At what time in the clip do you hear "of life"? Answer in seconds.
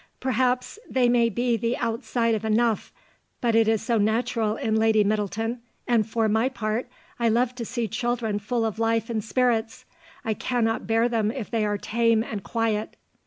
8.65-9.11